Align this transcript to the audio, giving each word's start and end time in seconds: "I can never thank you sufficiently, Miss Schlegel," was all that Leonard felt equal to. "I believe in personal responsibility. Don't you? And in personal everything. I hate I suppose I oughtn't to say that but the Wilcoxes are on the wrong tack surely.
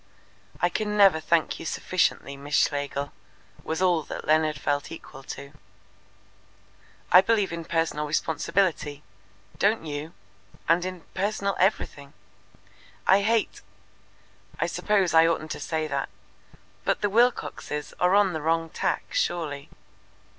"I 0.59 0.69
can 0.69 0.97
never 0.97 1.19
thank 1.19 1.59
you 1.59 1.65
sufficiently, 1.67 2.35
Miss 2.35 2.55
Schlegel," 2.55 3.13
was 3.63 3.83
all 3.83 4.01
that 4.05 4.25
Leonard 4.25 4.57
felt 4.59 4.91
equal 4.91 5.21
to. 5.25 5.51
"I 7.11 7.21
believe 7.21 7.53
in 7.53 7.65
personal 7.65 8.07
responsibility. 8.07 9.03
Don't 9.59 9.85
you? 9.85 10.13
And 10.67 10.85
in 10.85 11.01
personal 11.13 11.55
everything. 11.59 12.13
I 13.05 13.21
hate 13.21 13.61
I 14.59 14.65
suppose 14.65 15.13
I 15.13 15.27
oughtn't 15.27 15.51
to 15.51 15.59
say 15.59 15.85
that 15.85 16.09
but 16.83 17.01
the 17.01 17.09
Wilcoxes 17.11 17.93
are 17.99 18.15
on 18.15 18.33
the 18.33 18.41
wrong 18.41 18.71
tack 18.71 19.13
surely. 19.13 19.69